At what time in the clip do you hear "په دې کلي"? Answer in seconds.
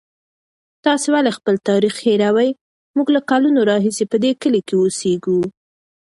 4.11-4.61